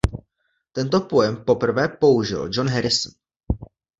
Tento 0.77 1.01
pojem 1.11 1.35
poprvé 1.49 1.85
použil 1.93 2.49
John 2.51 2.73
Harrison. 2.75 3.13